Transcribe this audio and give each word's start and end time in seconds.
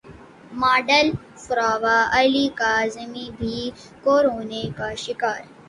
model 0.53 1.07
Farwa 1.37 1.97
Ali 2.11 2.47
Kazmi 2.55 3.27
بھی 3.39 3.57
corona 4.03 4.63
کا 4.77 4.89
شکار 4.97 5.41